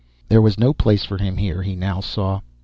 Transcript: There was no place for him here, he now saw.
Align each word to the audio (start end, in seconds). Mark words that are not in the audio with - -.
There 0.29 0.41
was 0.41 0.57
no 0.57 0.73
place 0.73 1.03
for 1.05 1.19
him 1.19 1.37
here, 1.37 1.61
he 1.61 1.75
now 1.75 1.99
saw. 2.01 2.41